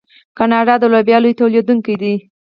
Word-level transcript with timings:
کاناډا 0.37 0.75
د 0.79 0.83
لوبیا 0.93 1.17
لوی 1.23 1.33
تولیدونکی 1.39 1.95
دی. 2.01 2.13